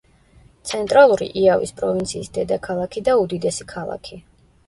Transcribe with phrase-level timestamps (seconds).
[0.69, 4.19] ცენტრალური იავის პროვინციის დედაქალაქი და უდიდესი ქალაქი.